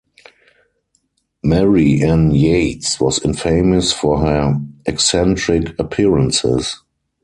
[1.43, 6.81] Mary Ann Yates was infamous for her eccentric appearances.